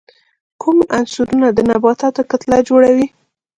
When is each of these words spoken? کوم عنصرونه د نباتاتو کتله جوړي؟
کوم 0.61 0.77
عنصرونه 0.97 1.47
د 1.53 1.59
نباتاتو 1.69 2.21
کتله 2.31 2.57
جوړي؟ 2.69 3.03